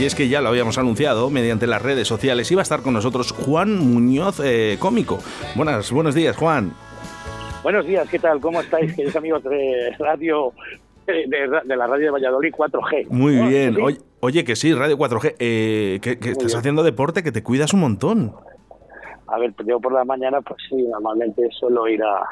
Y 0.00 0.06
es 0.06 0.14
que 0.14 0.30
ya 0.30 0.40
lo 0.40 0.48
habíamos 0.48 0.78
anunciado 0.78 1.28
mediante 1.28 1.66
las 1.66 1.82
redes 1.82 2.08
sociales. 2.08 2.50
Iba 2.50 2.62
a 2.62 2.64
estar 2.64 2.80
con 2.80 2.94
nosotros 2.94 3.32
Juan 3.32 3.76
Muñoz, 3.76 4.40
eh, 4.42 4.78
cómico. 4.80 5.18
Buenas, 5.54 5.92
buenos 5.92 6.14
días, 6.14 6.38
Juan. 6.38 6.72
Buenos 7.62 7.84
días, 7.84 8.08
¿qué 8.08 8.18
tal? 8.18 8.40
¿Cómo 8.40 8.62
estáis, 8.62 8.94
queridos 8.96 9.16
amigos 9.16 9.44
de 9.44 9.94
radio, 9.98 10.54
de, 11.06 11.76
la 11.76 11.86
radio 11.86 12.06
de 12.06 12.10
Valladolid 12.12 12.50
4G? 12.50 13.08
Muy 13.10 13.46
bien. 13.46 13.76
Oye, 14.20 14.42
que 14.42 14.56
sí, 14.56 14.72
radio 14.72 14.96
4G. 14.96 15.34
Eh, 15.38 15.98
que, 16.00 16.30
estás 16.30 16.54
haciendo 16.54 16.82
deporte, 16.82 17.22
que 17.22 17.30
te 17.30 17.42
cuidas 17.42 17.74
un 17.74 17.80
montón. 17.80 18.32
A 19.26 19.38
ver, 19.38 19.52
yo 19.66 19.80
por 19.80 19.92
la 19.92 20.06
mañana, 20.06 20.40
pues 20.40 20.62
sí, 20.66 20.76
normalmente 20.76 21.46
suelo 21.50 21.86
ir 21.86 22.02
a, 22.02 22.22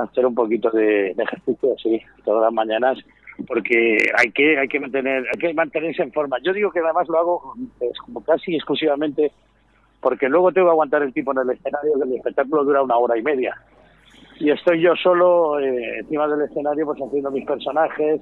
hacer 0.00 0.24
un 0.24 0.36
poquito 0.36 0.70
de, 0.70 1.16
ejercicio, 1.18 1.74
sí, 1.82 2.00
todas 2.24 2.44
las 2.44 2.52
mañanas 2.52 2.96
porque 3.46 3.98
hay 4.16 4.30
que 4.32 4.58
hay 4.58 4.68
que 4.68 4.80
mantener 4.80 5.24
hay 5.32 5.38
que 5.38 5.54
mantenerse 5.54 6.02
en 6.02 6.12
forma. 6.12 6.38
Yo 6.42 6.52
digo 6.52 6.70
que 6.70 6.80
además 6.80 7.08
lo 7.08 7.18
hago 7.18 7.54
pues, 7.78 7.98
como 7.98 8.22
casi 8.24 8.54
exclusivamente 8.54 9.32
porque 10.00 10.28
luego 10.28 10.52
tengo 10.52 10.68
que 10.68 10.72
aguantar 10.72 11.02
el 11.02 11.12
tipo 11.12 11.32
en 11.32 11.38
el 11.38 11.50
escenario 11.50 11.94
que 11.94 12.08
el 12.08 12.16
espectáculo 12.16 12.64
dura 12.64 12.82
una 12.82 12.96
hora 12.96 13.16
y 13.16 13.22
media 13.22 13.56
y 14.42 14.50
estoy 14.50 14.80
yo 14.80 14.96
solo 14.96 15.60
eh, 15.60 16.00
encima 16.00 16.26
del 16.26 16.42
escenario 16.42 16.84
pues 16.86 16.98
haciendo 17.00 17.30
mis 17.30 17.46
personajes 17.46 18.20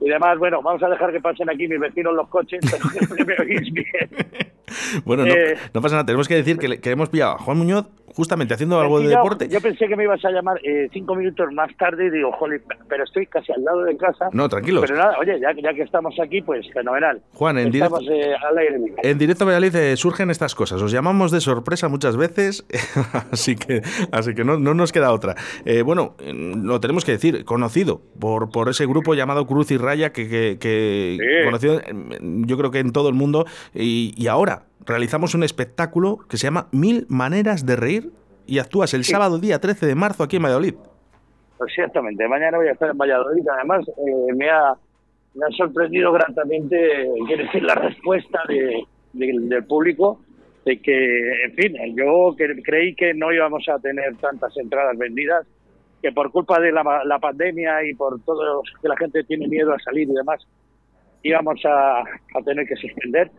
y 0.00 0.08
demás. 0.08 0.36
Bueno, 0.38 0.60
vamos 0.60 0.82
a 0.82 0.88
dejar 0.88 1.12
que 1.12 1.20
pasen 1.20 1.48
aquí 1.48 1.68
mis 1.68 1.78
vecinos 1.78 2.14
los 2.14 2.28
coches, 2.28 2.60
pero 2.68 3.14
que 3.16 3.24
me 3.24 3.34
oís 3.38 3.72
bien. 3.72 4.50
Bueno, 5.04 5.24
no, 5.24 5.32
eh, 5.32 5.56
no, 5.74 5.80
pasa 5.80 5.96
nada. 5.96 6.06
Tenemos 6.06 6.28
que 6.28 6.34
decir 6.34 6.58
que, 6.58 6.80
que 6.80 6.90
hemos 6.90 7.08
pillado 7.08 7.32
a 7.32 7.38
Juan 7.38 7.58
Muñoz 7.58 7.86
justamente 8.14 8.54
haciendo 8.54 8.80
algo 8.80 9.00
de 9.00 9.08
deporte. 9.08 9.48
Yo 9.48 9.60
pensé 9.60 9.88
que 9.88 9.96
me 9.96 10.04
ibas 10.04 10.24
a 10.24 10.30
llamar 10.30 10.58
eh, 10.64 10.88
cinco 10.92 11.14
minutos 11.14 11.52
más 11.52 11.74
tarde 11.76 12.06
y 12.06 12.10
digo, 12.10 12.32
joder, 12.32 12.62
pero 12.88 13.04
estoy 13.04 13.26
casi 13.26 13.52
al 13.52 13.64
lado 13.64 13.82
de 13.84 13.96
casa. 13.96 14.28
No, 14.32 14.48
tranquilo. 14.48 14.80
Pero 14.82 14.96
nada, 14.96 15.16
oye, 15.18 15.40
ya, 15.40 15.52
ya 15.60 15.74
que 15.74 15.82
estamos 15.82 16.14
aquí, 16.20 16.42
pues 16.42 16.70
fenomenal. 16.72 17.22
Juan, 17.32 17.58
en 17.58 17.70
directo, 17.70 18.00
eh, 18.00 18.34
al 18.34 18.58
aire. 18.58 18.76
En 19.02 19.18
directo 19.18 19.44
Valladolid 19.46 19.74
eh, 19.76 19.96
surgen 19.96 20.30
estas 20.30 20.54
cosas. 20.54 20.82
Os 20.82 20.92
llamamos 20.92 21.30
de 21.30 21.40
sorpresa 21.40 21.88
muchas 21.88 22.16
veces, 22.16 22.66
así 23.32 23.56
que, 23.56 23.82
así 24.10 24.34
que 24.34 24.44
no, 24.44 24.58
no 24.58 24.74
nos 24.74 24.92
queda 24.92 25.12
otra. 25.12 25.34
bueno, 25.84 26.14
lo 26.26 26.80
tenemos 26.80 27.04
que 27.04 27.12
decir, 27.12 27.44
conocido 27.44 28.02
por, 28.18 28.50
por 28.50 28.68
ese 28.68 28.86
grupo 28.86 29.14
llamado 29.14 29.46
Cruz 29.46 29.70
y 29.70 29.78
Raya, 29.78 30.12
que, 30.12 30.58
que, 30.58 31.18
conocido 31.44 31.80
yo 32.20 32.58
creo 32.58 32.70
que 32.70 32.80
en 32.80 32.92
todo 32.92 33.08
el 33.08 33.14
mundo, 33.14 33.46
y, 33.74 34.14
y 34.16 34.26
ahora 34.26 34.51
realizamos 34.84 35.34
un 35.34 35.42
espectáculo 35.42 36.18
que 36.28 36.36
se 36.36 36.44
llama 36.44 36.68
Mil 36.72 37.06
Maneras 37.08 37.66
de 37.66 37.76
Reír 37.76 38.10
y 38.46 38.58
actúas 38.58 38.94
el 38.94 39.04
sábado 39.04 39.38
día 39.38 39.60
13 39.60 39.86
de 39.86 39.94
marzo 39.94 40.22
aquí 40.22 40.36
en 40.36 40.42
Valladolid. 40.42 40.74
Exactamente, 41.66 42.26
mañana 42.26 42.58
voy 42.58 42.68
a 42.68 42.72
estar 42.72 42.90
en 42.90 42.98
Valladolid. 42.98 43.46
Además, 43.48 43.88
eh, 43.88 44.34
me, 44.34 44.50
ha, 44.50 44.74
me 45.34 45.46
ha 45.46 45.50
sorprendido 45.56 46.12
gratamente, 46.12 47.08
quiero 47.26 47.44
decir, 47.44 47.62
la 47.62 47.74
respuesta 47.76 48.40
de, 48.48 48.84
del 49.12 49.64
público 49.64 50.20
de 50.64 50.80
que, 50.80 51.44
en 51.44 51.54
fin, 51.54 51.76
yo 51.96 52.34
creí 52.64 52.94
que 52.94 53.14
no 53.14 53.32
íbamos 53.32 53.68
a 53.68 53.78
tener 53.78 54.16
tantas 54.16 54.56
entradas 54.56 54.96
vendidas, 54.96 55.46
que 56.00 56.12
por 56.12 56.30
culpa 56.32 56.60
de 56.60 56.72
la, 56.72 57.02
la 57.04 57.18
pandemia 57.18 57.84
y 57.84 57.94
por 57.94 58.20
todo 58.22 58.62
que 58.80 58.88
la 58.88 58.96
gente 58.96 59.22
tiene 59.24 59.46
miedo 59.46 59.72
a 59.72 59.78
salir 59.78 60.08
y 60.08 60.12
demás, 60.12 60.44
íbamos 61.22 61.64
a, 61.64 62.00
a 62.00 62.42
tener 62.44 62.66
que 62.66 62.76
suspender 62.76 63.30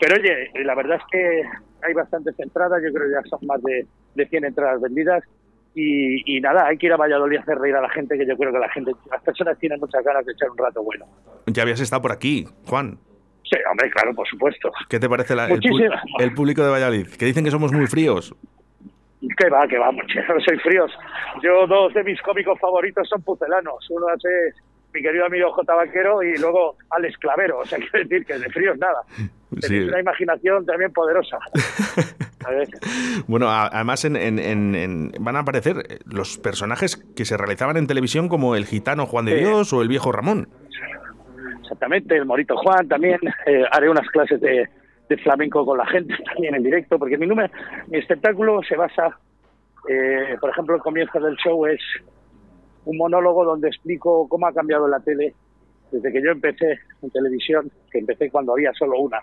pero 0.00 0.16
oye, 0.16 0.50
la 0.64 0.74
verdad 0.74 0.98
es 0.98 1.04
que 1.10 1.42
hay 1.86 1.94
bastantes 1.94 2.38
entradas, 2.38 2.82
yo 2.84 2.92
creo 2.92 3.08
que 3.08 3.14
ya 3.14 3.28
son 3.28 3.46
más 3.46 3.62
de, 3.62 3.86
de 4.14 4.28
100 4.28 4.44
entradas 4.44 4.80
vendidas. 4.80 5.24
Y, 5.74 6.38
nada, 6.40 6.66
hay 6.66 6.76
que 6.76 6.86
ir 6.86 6.92
a 6.92 6.98
Valladolid 6.98 7.38
a 7.38 7.40
hacer 7.40 7.58
reír 7.58 7.74
a 7.74 7.80
la 7.80 7.88
gente, 7.88 8.18
que 8.18 8.26
yo 8.26 8.36
creo 8.36 8.52
que 8.52 8.58
la 8.58 8.68
gente, 8.68 8.92
las 9.10 9.22
personas 9.22 9.58
tienen 9.58 9.80
muchas 9.80 10.04
ganas 10.04 10.24
de 10.26 10.32
echar 10.32 10.50
un 10.50 10.58
rato 10.58 10.82
bueno. 10.82 11.06
Ya 11.46 11.62
habías 11.62 11.80
estado 11.80 12.02
por 12.02 12.12
aquí, 12.12 12.46
Juan. 12.66 12.98
Sí, 13.44 13.56
hombre, 13.70 13.90
claro, 13.90 14.14
por 14.14 14.28
supuesto. 14.28 14.70
¿Qué 14.88 15.00
te 15.00 15.08
parece 15.08 15.34
la, 15.34 15.46
el, 15.46 16.34
público 16.34 16.62
de 16.62 16.70
Valladolid? 16.70 17.08
Que 17.18 17.24
dicen 17.24 17.44
que 17.44 17.50
somos 17.50 17.72
muy 17.72 17.86
fríos. 17.86 18.34
Que 19.20 19.48
va, 19.48 19.66
que 19.66 19.78
va, 19.78 19.90
no 19.92 20.40
soy 20.46 20.58
fríos. 20.58 20.92
Yo, 21.42 21.66
dos 21.66 21.94
de 21.94 22.04
mis 22.04 22.20
cómicos 22.20 22.58
favoritos 22.60 23.08
son 23.08 23.22
pucelanos. 23.22 23.88
Uno 23.90 24.06
es 24.14 24.54
mi 24.92 25.00
querido 25.00 25.24
amigo 25.24 25.52
J. 25.52 25.74
Vaquero 25.74 26.22
y 26.22 26.36
luego 26.38 26.76
Alex 26.90 27.16
Clavero. 27.18 27.60
O 27.60 27.64
sea, 27.64 27.78
quiero 27.90 28.08
decir 28.08 28.26
que 28.26 28.38
de 28.38 28.50
fríos 28.50 28.76
nada. 28.78 29.00
Sí. 29.66 29.80
una 29.80 30.00
imaginación 30.00 30.66
también 30.66 30.92
poderosa. 30.92 31.38
bueno, 33.26 33.48
además 33.50 34.04
en, 34.04 35.12
van 35.20 35.36
a 35.36 35.40
aparecer 35.40 36.00
los 36.04 36.38
personajes 36.38 36.96
que 36.96 37.24
se 37.24 37.36
realizaban 37.36 37.76
en 37.76 37.86
televisión 37.86 38.28
como 38.28 38.56
el 38.56 38.66
gitano 38.66 39.06
Juan 39.06 39.26
de 39.26 39.36
Dios 39.36 39.72
o 39.72 39.82
el 39.82 39.88
viejo 39.88 40.12
Ramón. 40.12 40.48
Exactamente, 41.60 42.16
el 42.16 42.26
morito 42.26 42.56
Juan 42.56 42.88
también. 42.88 43.18
Eh, 43.46 43.64
haré 43.70 43.88
unas 43.88 44.06
clases 44.08 44.40
de, 44.40 44.68
flamenco 45.22 45.66
con 45.66 45.76
la 45.76 45.86
gente 45.86 46.14
también 46.24 46.54
en 46.54 46.62
directo, 46.62 46.98
porque 46.98 47.18
mi, 47.18 47.26
número, 47.26 47.52
mi 47.88 47.98
espectáculo 47.98 48.62
se 48.62 48.76
basa, 48.76 49.18
eh, 49.86 50.36
por 50.40 50.48
ejemplo, 50.48 50.74
el 50.74 50.80
comienzo 50.80 51.20
del 51.20 51.36
show 51.36 51.66
es 51.66 51.80
un 52.86 52.96
monólogo 52.96 53.44
donde 53.44 53.68
explico 53.68 54.26
cómo 54.28 54.46
ha 54.46 54.54
cambiado 54.54 54.88
la 54.88 55.00
tele 55.00 55.34
desde 55.90 56.10
que 56.10 56.22
yo 56.22 56.30
empecé 56.30 56.80
en 57.02 57.10
televisión, 57.10 57.70
que 57.90 57.98
empecé 57.98 58.30
cuando 58.30 58.52
había 58.52 58.72
solo 58.72 58.98
una 58.98 59.20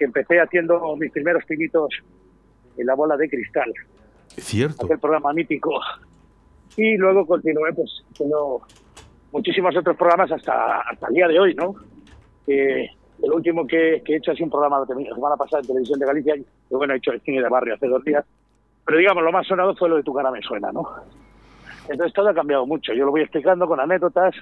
que 0.00 0.06
empecé 0.06 0.40
haciendo 0.40 0.96
mis 0.96 1.12
primeros 1.12 1.44
pinitos 1.44 1.90
en 2.78 2.86
la 2.86 2.94
bola 2.94 3.18
de 3.18 3.28
cristal. 3.28 3.70
Es 4.34 4.44
cierto. 4.44 4.90
el 4.90 4.98
programa 4.98 5.34
mítico. 5.34 5.78
Y 6.74 6.96
luego 6.96 7.26
continué 7.26 7.70
pues 7.74 8.02
haciendo 8.10 8.62
muchísimos 9.30 9.76
otros 9.76 9.98
programas 9.98 10.32
hasta, 10.32 10.80
hasta 10.80 11.06
el 11.08 11.14
día 11.14 11.28
de 11.28 11.38
hoy, 11.38 11.54
¿no? 11.54 11.74
el 12.46 13.32
último 13.32 13.64
que, 13.66 14.02
he 14.04 14.16
hecho 14.16 14.32
sido 14.32 14.46
un 14.46 14.50
programa 14.50 14.80
la 14.80 14.86
semana 14.86 15.36
pasada 15.36 15.60
en 15.60 15.66
Televisión 15.68 16.00
de 16.00 16.06
Galicia, 16.06 16.34
y 16.36 16.44
bueno, 16.70 16.94
he 16.94 16.96
hecho 16.96 17.12
el 17.12 17.20
cine 17.20 17.42
de 17.42 17.48
barrio 17.48 17.74
hace 17.74 17.86
dos 17.86 18.02
días, 18.02 18.24
pero 18.84 18.98
digamos, 18.98 19.22
lo 19.22 19.30
más 19.30 19.46
sonado 19.46 19.76
fue 19.76 19.88
lo 19.88 19.96
de 19.96 20.02
Tu 20.02 20.12
cara 20.12 20.32
me 20.32 20.40
suena, 20.40 20.72
¿no? 20.72 20.88
Entonces 21.88 22.12
todo 22.14 22.30
ha 22.30 22.34
cambiado 22.34 22.66
mucho, 22.66 22.92
yo 22.94 23.04
lo 23.04 23.12
voy 23.12 23.20
explicando 23.20 23.68
con 23.68 23.78
anécdotas 23.78 24.34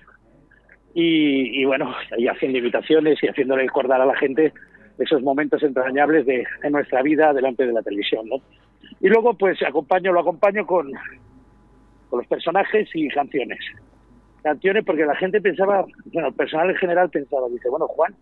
y, 0.94 1.60
y 1.60 1.64
bueno, 1.66 1.92
y 2.16 2.28
haciendo 2.28 2.58
invitaciones 2.58 3.18
y 3.22 3.26
haciéndole 3.26 3.64
recordar 3.64 4.00
a 4.00 4.06
la 4.06 4.16
gente 4.16 4.54
esos 4.98 5.22
momentos 5.22 5.62
entrañables 5.62 6.26
de, 6.26 6.44
nuestra 6.70 7.02
vida 7.02 7.32
delante 7.32 7.66
de 7.66 7.72
la 7.72 7.82
televisión, 7.82 8.28
¿no? 8.28 8.36
Y 9.00 9.08
luego, 9.08 9.34
pues, 9.34 9.62
acompaño, 9.62 10.12
lo 10.12 10.20
acompaño 10.20 10.66
con, 10.66 10.90
con 12.10 12.18
los 12.18 12.26
personajes 12.26 12.88
y 12.94 13.08
canciones. 13.08 13.58
Canciones 14.42 14.84
porque 14.84 15.04
la 15.04 15.16
gente 15.16 15.40
pensaba, 15.40 15.84
bueno, 16.12 16.28
el 16.28 16.34
personal 16.34 16.70
en 16.70 16.76
general 16.76 17.10
pensaba, 17.10 17.48
dice, 17.48 17.68
bueno, 17.68 17.86
Juan, 17.88 18.14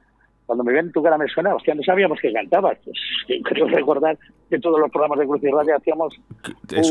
cuando 0.47 0.63
me 0.63 0.73
ven 0.73 0.93
tu 0.93 1.03
cara 1.03 1.19
me 1.19 1.27
suena, 1.29 1.55
hostia, 1.55 1.75
no 1.75 1.83
sabíamos 1.83 2.21
que 2.21 2.33
cantabas. 2.33 2.79
Pues 2.85 2.99
creo 3.45 3.67
recordar 3.67 4.17
que 4.49 4.59
todos 4.59 4.81
los 4.81 4.91
programas 4.91 5.19
de 5.19 5.27
Cruz 5.27 5.43
y 5.43 5.51
Radio 5.51 5.77
hacíamos 5.77 6.15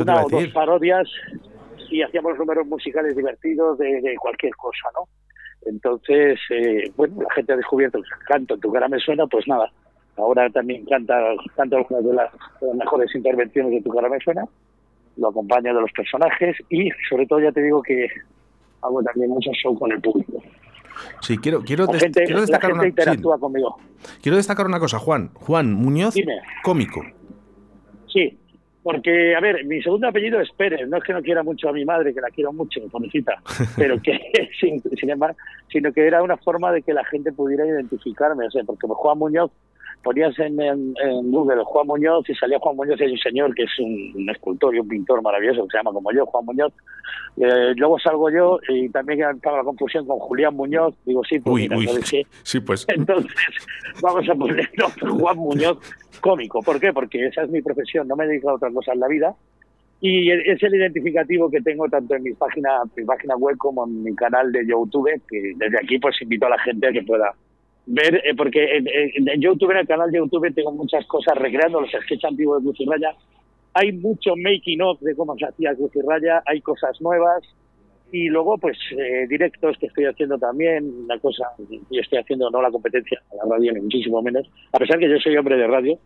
una 0.01 0.23
o 0.23 0.29
dos 0.29 0.47
parodias 0.49 1.09
y 1.89 2.01
hacíamos 2.01 2.37
números 2.37 2.67
musicales 2.67 3.15
divertidos 3.15 3.77
de, 3.77 4.01
de 4.01 4.15
cualquier 4.17 4.53
cosa, 4.55 4.89
¿no? 4.93 5.07
Entonces, 5.65 6.39
eh, 6.51 6.91
bueno, 6.95 7.21
la 7.21 7.33
gente 7.33 7.53
ha 7.53 7.57
descubierto 7.57 8.01
que 8.01 8.25
canto, 8.27 8.57
tu 8.57 8.71
cara 8.71 8.87
me 8.87 8.99
suena, 8.99 9.25
pues 9.27 9.47
nada. 9.47 9.71
Ahora 10.17 10.49
también 10.49 10.85
canta, 10.85 11.19
canta 11.55 11.77
algunas 11.77 12.05
de 12.05 12.13
las, 12.13 12.31
mejores 12.75 13.13
intervenciones 13.15 13.71
de 13.71 13.81
tu 13.81 13.89
cara 13.89 14.07
me 14.07 14.19
suena. 14.19 14.45
Lo 15.17 15.29
acompaño 15.29 15.73
de 15.73 15.81
los 15.81 15.91
personajes 15.91 16.55
y, 16.69 16.89
sobre 17.09 17.25
todo, 17.25 17.39
ya 17.39 17.51
te 17.51 17.63
digo 17.63 17.81
que 17.81 18.07
hago 18.81 19.01
también 19.03 19.29
mucho 19.29 19.51
show 19.53 19.77
con 19.77 19.91
el 19.91 20.01
público. 20.01 20.41
Sí, 21.21 21.37
quiero, 21.37 21.61
quiero, 21.61 21.87
quiero 21.87 22.41
destacar 22.41 22.71
una 22.73 22.89
conmigo. 23.39 23.77
Quiero 24.21 24.37
destacar 24.37 24.65
una 24.65 24.79
cosa, 24.79 24.99
Juan. 24.99 25.31
Juan 25.33 25.73
Muñoz, 25.73 26.15
cómico. 26.63 27.01
Sí, 28.07 28.37
porque, 28.85 29.35
a 29.35 29.39
ver, 29.39 29.65
mi 29.65 29.81
segundo 29.81 30.07
apellido 30.07 30.39
es 30.39 30.51
Pérez, 30.51 30.87
no 30.87 30.97
es 30.97 31.03
que 31.03 31.11
no 31.11 31.23
quiera 31.23 31.41
mucho 31.41 31.67
a 31.69 31.73
mi 31.73 31.83
madre, 31.83 32.13
que 32.13 32.21
la 32.21 32.29
quiero 32.29 32.53
mucho, 32.53 32.79
pobrecita, 32.91 33.41
pero 33.75 33.99
que, 33.99 34.15
sin, 34.59 35.09
embargo, 35.09 35.35
sino 35.71 35.91
que 35.91 36.05
era 36.05 36.21
una 36.21 36.37
forma 36.37 36.71
de 36.71 36.83
que 36.83 36.93
la 36.93 37.03
gente 37.03 37.31
pudiera 37.31 37.65
identificarme, 37.65 38.45
o 38.45 38.51
sea, 38.51 38.63
porque 38.63 38.85
Juan 38.87 39.17
Muñoz 39.17 39.49
ponías 40.05 40.37
en, 40.37 40.61
en, 40.61 41.31
Google 41.31 41.63
Juan 41.65 41.87
Muñoz 41.87 42.29
y 42.29 42.35
salía 42.35 42.59
Juan 42.59 42.75
Muñoz 42.75 43.01
y 43.01 43.05
hay 43.05 43.11
un 43.11 43.17
señor 43.17 43.55
que 43.55 43.63
es 43.63 43.79
un, 43.79 44.29
escultor 44.29 44.75
y 44.75 44.79
un 44.79 44.87
pintor 44.87 45.21
maravilloso 45.23 45.63
que 45.63 45.71
se 45.71 45.77
llama 45.77 45.91
como 45.91 46.11
yo, 46.11 46.27
Juan 46.27 46.45
Muñoz. 46.45 46.73
Eh, 47.37 47.73
luego 47.75 47.99
salgo 47.99 48.29
yo 48.29 48.59
y 48.69 48.87
también 48.89 49.23
estaba 49.35 49.57
la 49.57 49.63
confusión 49.63 50.05
con 50.05 50.19
Julián 50.19 50.55
Muñoz. 50.55 50.93
Digo, 51.05 51.23
sí, 51.27 51.39
pues, 51.39 51.67
sí, 52.43 52.59
pues. 52.59 52.85
Entonces, 52.87 53.33
vamos 53.99 54.29
a 54.29 54.35
poner 54.35 54.69
Juan 55.01 55.37
Muñoz 55.37 55.79
cómico. 56.21 56.61
¿Por 56.61 56.79
qué? 56.79 56.93
Porque 56.93 57.25
esa 57.25 57.41
es 57.41 57.49
mi 57.49 57.63
profesión, 57.63 58.07
no 58.07 58.15
me 58.15 58.27
dedico 58.27 58.51
a 58.51 58.55
otra 58.55 58.71
cosa 58.71 58.93
en 58.93 58.99
la 58.99 59.07
vida. 59.07 59.35
Y 60.01 60.29
es 60.29 60.61
el 60.61 60.75
identificativo 60.75 61.49
que 61.49 61.61
tengo 61.61 61.89
tanto 61.89 62.13
en 62.13 62.21
mi 62.21 62.33
página, 62.33 62.69
mi 62.95 63.05
página 63.05 63.35
web 63.37 63.57
como 63.57 63.87
en 63.87 64.03
mi 64.03 64.13
canal 64.13 64.51
de 64.51 64.67
YouTube, 64.67 65.09
que 65.27 65.53
desde 65.55 65.77
aquí 65.81 65.97
pues 65.97 66.21
invito 66.21 66.45
a 66.45 66.49
la 66.49 66.59
gente 66.59 66.87
a 66.87 66.91
que 66.91 67.01
pueda 67.01 67.33
ver, 67.85 68.21
eh, 68.25 68.35
porque 68.35 68.77
en, 68.77 69.41
YouTube, 69.41 69.71
en 69.71 69.77
el 69.77 69.87
canal 69.87 70.11
de 70.11 70.19
YouTube, 70.19 70.53
tengo 70.53 70.71
muchas 70.71 71.05
cosas 71.05 71.37
recreando 71.37 71.81
los 71.81 71.89
sketches 71.89 72.25
antiguos 72.25 72.63
de 72.63 72.73
Cruz 72.73 72.89
Raya. 72.89 73.15
Hay 73.73 73.91
mucho 73.91 74.35
making 74.37 74.81
of 74.81 74.99
de 75.01 75.15
cómo 75.15 75.37
se 75.37 75.45
hacía 75.45 75.75
Cruz 75.75 75.91
Raya, 76.07 76.41
hay 76.45 76.61
cosas 76.61 76.99
nuevas 77.01 77.43
y 78.11 78.29
luego 78.29 78.57
pues 78.57 78.77
eh, 78.91 79.25
directos 79.27 79.77
que 79.77 79.87
estoy 79.87 80.05
haciendo 80.05 80.37
también, 80.37 80.85
una 81.03 81.19
cosa, 81.19 81.45
y 81.89 81.99
estoy 81.99 82.19
haciendo 82.19 82.49
no 82.49 82.61
la 82.61 82.71
competencia 82.71 83.21
a 83.31 83.45
la 83.45 83.55
radio 83.55 83.73
ni 83.73 83.81
muchísimo 83.81 84.21
menos, 84.21 84.49
a 84.71 84.77
pesar 84.77 84.99
que 84.99 85.09
yo 85.09 85.17
soy 85.17 85.35
hombre 85.35 85.57
de 85.57 85.67
radio, 85.67 85.99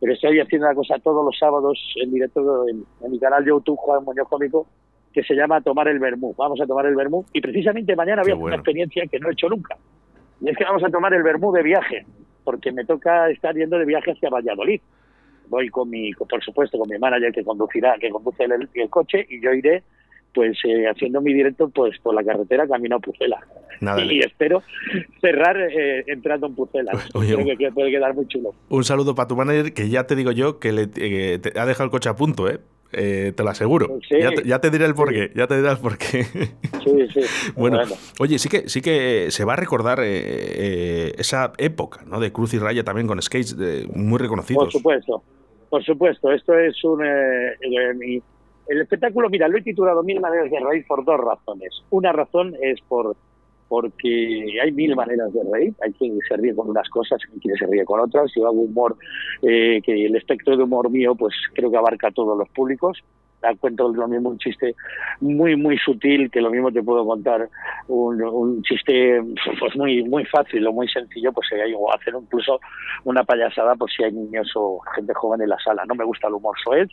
pero 0.00 0.12
estoy 0.12 0.40
haciendo 0.40 0.66
una 0.66 0.74
cosa 0.74 0.98
todos 0.98 1.24
los 1.24 1.38
sábados 1.38 1.78
en 2.02 2.12
directo 2.12 2.68
en, 2.68 2.84
mi 3.10 3.18
canal 3.18 3.44
YouTube 3.44 3.76
Juan 3.76 4.04
Muñoz 4.04 4.28
Cómico 4.28 4.66
que 5.12 5.22
se 5.22 5.34
llama 5.34 5.62
Tomar 5.62 5.88
el 5.88 5.98
Vermú. 5.98 6.34
Vamos 6.36 6.60
a 6.60 6.66
tomar 6.66 6.84
el 6.84 6.94
Vermú 6.94 7.24
y 7.32 7.40
precisamente 7.40 7.96
mañana 7.96 8.20
voy 8.20 8.32
a 8.32 8.34
hacer 8.34 8.44
una 8.44 8.56
experiencia 8.56 9.06
que 9.06 9.18
no 9.18 9.30
he 9.30 9.32
hecho 9.32 9.48
nunca. 9.48 9.78
Y 10.40 10.50
es 10.50 10.56
que 10.56 10.64
vamos 10.64 10.84
a 10.84 10.90
tomar 10.90 11.12
el 11.14 11.22
Vermú 11.22 11.52
de 11.52 11.62
viaje, 11.62 12.04
porque 12.44 12.72
me 12.72 12.84
toca 12.84 13.30
estar 13.30 13.54
yendo 13.54 13.78
de 13.78 13.84
viaje 13.84 14.12
hacia 14.12 14.30
Valladolid. 14.30 14.80
Voy 15.48 15.68
con 15.68 15.88
mi, 15.88 16.12
por 16.12 16.42
supuesto, 16.42 16.78
con 16.78 16.88
mi 16.88 16.98
manager 16.98 17.32
que 17.32 17.44
conducirá, 17.44 17.96
que 18.00 18.10
conduce 18.10 18.44
el 18.44 18.90
coche 18.90 19.26
y 19.28 19.40
yo 19.40 19.52
iré 19.52 19.82
pues 20.36 20.58
eh, 20.64 20.86
haciendo 20.86 21.22
mi 21.22 21.32
directo 21.32 21.70
pues 21.70 21.98
por 21.98 22.14
la 22.14 22.22
carretera 22.22 22.68
camino 22.68 22.96
a 22.96 22.98
Pucela. 22.98 23.40
y 24.06 24.20
espero 24.20 24.62
cerrar 25.22 25.56
eh, 25.58 26.04
entrando 26.06 26.46
en 26.46 26.54
Pucela. 26.54 26.92
Creo 27.12 27.56
que 27.56 27.72
puede 27.72 27.90
quedar 27.90 28.14
muy 28.14 28.28
chulo. 28.28 28.54
Un 28.68 28.84
saludo 28.84 29.14
para 29.14 29.28
tu 29.28 29.34
manager 29.34 29.72
que 29.72 29.88
ya 29.88 30.06
te 30.06 30.14
digo 30.14 30.32
yo 30.32 30.58
que 30.58 30.72
le 30.72 30.82
ha 31.58 31.66
dejado 31.66 31.84
el 31.84 31.90
coche 31.90 32.10
a 32.10 32.16
punto, 32.16 32.50
¿eh? 32.50 32.58
Eh, 32.92 33.32
te 33.36 33.42
lo 33.42 33.50
aseguro. 33.50 33.98
Ya, 34.44 34.60
te, 34.60 34.70
diré 34.70 34.86
el 34.86 34.94
porqué, 34.94 35.30
ya 35.34 35.46
te 35.46 35.56
diré 35.56 35.70
el 35.70 35.78
porqué. 35.78 36.24
Sí, 36.84 37.08
sí. 37.12 37.20
bueno, 37.56 37.80
oye, 38.20 38.38
sí 38.38 38.48
que 38.48 38.68
sí 38.68 38.80
que 38.80 39.30
se 39.30 39.44
va 39.44 39.54
a 39.54 39.56
recordar 39.56 40.00
esa 40.00 41.52
época, 41.58 42.04
¿no? 42.06 42.20
De 42.20 42.32
Cruz 42.32 42.54
y 42.54 42.58
Raya 42.58 42.84
también 42.84 43.06
con 43.06 43.20
skates 43.20 43.56
muy 43.94 44.18
reconocidos. 44.18 44.64
Por 44.64 44.72
supuesto, 44.72 45.22
por 45.68 45.84
supuesto. 45.84 46.32
Esto 46.32 46.58
es 46.58 46.82
un 46.84 47.02
el 48.68 48.80
espectáculo, 48.80 49.28
mira, 49.28 49.48
lo 49.48 49.58
he 49.58 49.62
titulado 49.62 50.02
Mil 50.02 50.20
maneras 50.20 50.50
de 50.50 50.58
reír 50.58 50.84
por 50.86 51.04
dos 51.04 51.20
razones. 51.20 51.70
Una 51.90 52.12
razón 52.12 52.54
es 52.60 52.80
por 52.88 53.16
porque 53.68 54.58
hay 54.62 54.72
mil 54.72 54.94
maneras 54.94 55.32
de 55.32 55.40
reír. 55.52 55.74
Hay 55.82 55.92
quien 55.92 56.18
se 56.28 56.36
ríe 56.36 56.54
con 56.54 56.68
unas 56.70 56.88
cosas, 56.88 57.20
hay 57.32 57.40
quien 57.40 57.56
se 57.56 57.66
ríe 57.66 57.84
con 57.84 58.00
otras. 58.00 58.30
Yo 58.34 58.46
hago 58.46 58.60
humor, 58.60 58.96
eh, 59.42 59.80
que 59.84 60.06
el 60.06 60.16
espectro 60.16 60.56
de 60.56 60.62
humor 60.62 60.90
mío, 60.90 61.14
pues 61.14 61.34
creo 61.54 61.70
que 61.70 61.76
abarca 61.76 62.08
a 62.08 62.12
todos 62.12 62.36
los 62.38 62.48
públicos. 62.50 63.02
Cuento 63.60 63.92
lo 63.92 64.08
mismo 64.08 64.30
un 64.30 64.38
chiste 64.38 64.74
muy, 65.20 65.56
muy 65.56 65.78
sutil, 65.78 66.30
que 66.30 66.40
lo 66.40 66.50
mismo 66.50 66.72
te 66.72 66.82
puedo 66.82 67.06
contar 67.06 67.48
un, 67.88 68.62
chiste 68.62 69.22
pues 69.60 69.76
muy 69.76 70.02
muy 70.04 70.24
fácil 70.24 70.66
o 70.66 70.72
muy 70.72 70.88
sencillo, 70.88 71.32
pues 71.32 71.48
hay, 71.52 71.72
o 71.76 71.94
hacer 71.94 72.14
incluso 72.20 72.60
una 73.04 73.22
payasada, 73.22 73.74
pues 73.76 73.92
si 73.96 74.02
hay 74.02 74.12
niños 74.12 74.50
o 74.56 74.80
gente 74.94 75.14
joven 75.14 75.42
en 75.42 75.50
la 75.50 75.58
sala. 75.58 75.84
No 75.86 75.94
me 75.94 76.04
gusta 76.04 76.28
el 76.28 76.34
humor 76.34 76.56
soez, 76.64 76.88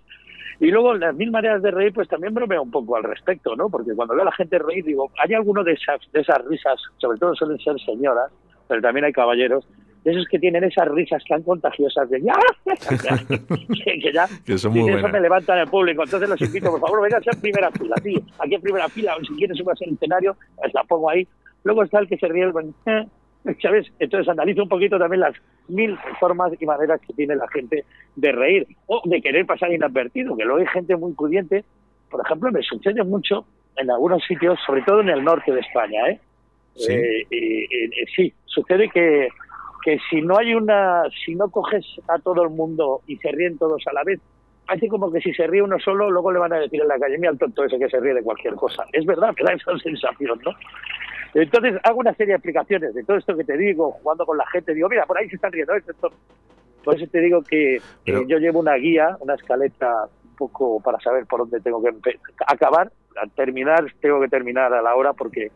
y 0.59 0.71
luego 0.71 0.93
las 0.93 1.15
mil 1.15 1.31
maneras 1.31 1.61
de 1.61 1.71
reír, 1.71 1.93
pues 1.93 2.07
también 2.07 2.33
bromeo 2.33 2.61
un 2.61 2.71
poco 2.71 2.95
al 2.95 3.03
respecto, 3.03 3.55
¿no? 3.55 3.69
Porque 3.69 3.93
cuando 3.95 4.13
veo 4.13 4.23
a 4.23 4.25
la 4.25 4.31
gente 4.31 4.59
reír, 4.59 4.85
digo, 4.85 5.11
hay 5.17 5.33
alguno 5.33 5.63
de 5.63 5.73
esas, 5.73 5.99
de 6.11 6.21
esas 6.21 6.43
risas, 6.45 6.79
sobre 6.97 7.17
todo 7.17 7.35
suelen 7.35 7.57
ser 7.59 7.79
señoras, 7.79 8.31
pero 8.67 8.81
también 8.81 9.05
hay 9.05 9.13
caballeros, 9.13 9.67
de 10.03 10.11
esos 10.11 10.27
que 10.27 10.39
tienen 10.39 10.63
esas 10.63 10.87
risas 10.89 11.23
tan 11.27 11.41
contagiosas 11.43 12.09
de 12.09 12.21
ya, 12.21 12.33
que, 13.85 14.11
ya, 14.13 14.27
que 14.45 14.57
son 14.57 14.73
muy 14.73 14.91
y 14.91 14.95
eso 14.95 15.07
me 15.07 15.19
levantan 15.19 15.59
el 15.59 15.67
público. 15.67 16.03
Entonces 16.03 16.27
los 16.29 16.41
invito, 16.41 16.71
por 16.71 16.81
favor, 16.81 17.01
vengan 17.01 17.21
a 17.21 17.41
primera 17.41 17.71
fila, 17.71 17.95
tío. 18.03 18.19
Aquí 18.39 18.55
en 18.55 18.61
primera 18.61 18.89
fila, 18.89 19.15
o 19.15 19.23
si 19.23 19.33
quieres 19.35 19.57
subas 19.57 19.81
al 19.81 19.93
escenario, 19.93 20.35
pues 20.57 20.73
la 20.73 20.83
pongo 20.83 21.09
ahí. 21.09 21.27
Luego 21.63 21.83
está 21.83 21.99
el 21.99 22.07
que 22.07 22.17
se 22.17 22.27
ríe, 22.27 22.43
el, 22.43 22.73
eh, 22.85 23.55
¿sabes? 23.61 23.87
Entonces 23.99 24.27
analizo 24.27 24.63
un 24.63 24.69
poquito 24.69 24.99
también 24.99 25.21
las 25.21 25.35
mil 25.69 25.97
formas 26.19 26.51
y 26.59 26.65
maneras 26.65 26.99
que 27.07 27.13
tiene 27.13 27.35
la 27.35 27.47
gente 27.47 27.85
de 28.15 28.31
reír 28.31 28.67
o 28.87 29.01
de 29.05 29.21
querer 29.21 29.45
pasar 29.45 29.71
inadvertido, 29.71 30.35
que 30.35 30.43
luego 30.43 30.59
hay 30.59 30.67
gente 30.67 30.95
muy 30.97 31.13
pudiente. 31.13 31.63
Por 32.09 32.21
ejemplo, 32.25 32.51
me 32.51 32.61
sucede 32.61 33.03
mucho 33.03 33.45
en 33.77 33.89
algunos 33.89 34.23
sitios, 34.25 34.59
sobre 34.65 34.81
todo 34.81 34.99
en 34.99 35.09
el 35.09 35.23
norte 35.23 35.51
de 35.51 35.61
España, 35.61 36.09
¿eh? 36.09 36.19
Sí, 36.75 36.91
eh, 36.91 37.27
eh, 37.29 38.05
sí 38.15 38.33
sucede 38.45 38.89
que, 38.89 39.27
que 39.83 39.97
si 40.09 40.21
no 40.21 40.37
hay 40.37 40.53
una, 40.53 41.03
si 41.25 41.35
no 41.35 41.49
coges 41.49 41.85
a 42.07 42.19
todo 42.19 42.43
el 42.43 42.49
mundo 42.49 43.01
y 43.07 43.17
se 43.17 43.31
ríen 43.31 43.57
todos 43.57 43.81
a 43.87 43.93
la 43.93 44.03
vez, 44.03 44.19
así 44.67 44.87
como 44.87 45.11
que 45.11 45.21
si 45.21 45.33
se 45.33 45.47
ríe 45.47 45.61
uno 45.61 45.77
solo, 45.79 46.09
luego 46.09 46.31
le 46.31 46.39
van 46.39 46.53
a 46.53 46.59
decir 46.59 46.81
en 46.81 46.87
la 46.87 46.97
calle, 46.97 47.17
mira 47.17 47.31
el 47.31 47.37
tonto 47.39 47.63
ese 47.63 47.77
que 47.77 47.89
se 47.89 47.99
ríe 47.99 48.13
de 48.13 48.23
cualquier 48.23 48.55
cosa. 48.55 48.85
Es 48.91 49.05
verdad, 49.05 49.33
que 49.35 49.43
da 49.43 49.53
esa 49.53 49.77
sensación, 49.83 50.39
¿no? 50.43 50.51
Entonces 51.33 51.79
hago 51.83 51.99
una 51.99 52.13
serie 52.13 52.33
de 52.33 52.37
explicaciones 52.37 52.93
de 52.93 53.03
todo 53.03 53.17
esto 53.17 53.35
que 53.35 53.43
te 53.43 53.57
digo, 53.57 53.91
jugando 53.91 54.25
con 54.25 54.37
la 54.37 54.45
gente, 54.47 54.73
digo, 54.73 54.87
mira, 54.87 55.05
por 55.05 55.17
ahí 55.17 55.27
se 55.29 55.35
están 55.35 55.51
riendo. 55.51 55.73
Esto. 55.75 56.11
Por 56.83 56.95
eso 56.95 57.07
te 57.07 57.19
digo 57.21 57.41
que, 57.41 57.81
yo 58.05 58.37
llevo 58.37 58.59
una 58.59 58.75
guía, 58.75 59.17
una 59.19 59.35
escaleta 59.35 60.05
un 60.23 60.35
poco 60.35 60.79
para 60.81 60.99
saber 60.99 61.25
por 61.25 61.39
dónde 61.39 61.59
tengo 61.61 61.81
que 61.81 62.19
acabar. 62.45 62.91
Al 63.21 63.31
terminar, 63.31 63.85
tengo 64.01 64.19
que 64.21 64.27
terminar 64.27 64.73
a 64.73 64.81
la 64.81 64.95
hora 64.95 65.13
porque 65.13 65.51